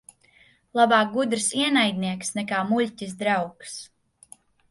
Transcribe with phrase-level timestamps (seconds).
[0.79, 3.77] Labāk gudrs ienaidnieks nekā muļķis draugs.